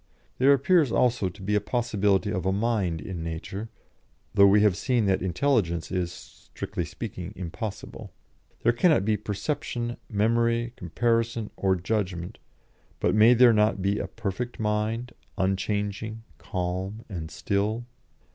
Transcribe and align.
"There 0.39 0.51
appears, 0.51 0.91
also, 0.91 1.29
to 1.29 1.41
be 1.43 1.53
a 1.53 1.61
possibility 1.61 2.31
of 2.31 2.43
a 2.47 2.51
mind 2.51 3.01
in 3.01 3.21
nature, 3.23 3.69
though 4.33 4.47
we 4.47 4.61
have 4.63 4.75
seen 4.75 5.05
that 5.05 5.21
intelligence 5.21 5.91
is, 5.91 6.11
strictly 6.11 6.85
speaking, 6.85 7.33
impossible. 7.35 8.11
There 8.63 8.71
cannot 8.71 9.05
be 9.05 9.15
perception, 9.15 9.97
memory, 10.09 10.73
comparison, 10.75 11.51
or 11.55 11.75
judgment, 11.75 12.39
but 12.99 13.13
may 13.13 13.35
there 13.35 13.53
not 13.53 13.79
be 13.79 13.99
a 13.99 14.07
perfect 14.07 14.59
mind, 14.59 15.11
unchanging, 15.37 16.23
calm, 16.39 17.05
and 17.07 17.29
still? 17.29 17.85